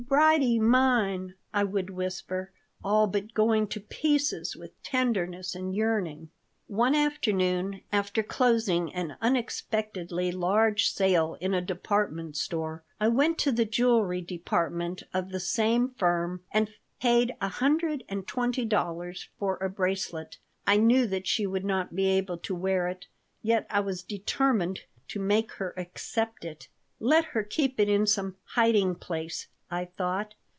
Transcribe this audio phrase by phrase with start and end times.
[0.09, 2.51] Bridie mine!" I would whisper,
[2.83, 6.31] all but going to pieces with tenderness and yearning
[6.67, 13.51] One afternoon, after closing an unexpectedly large sale in a department store, I went to
[13.53, 19.57] the jewelry department of the same firm and paid a hundred and twenty dollars for
[19.57, 20.37] a bracelet.
[20.67, 23.05] I knew that she would not be able to wear it,
[23.43, 26.67] yet I was determined to make her accept it
[26.99, 30.35] "Let her keep it in some hiding place," I thought.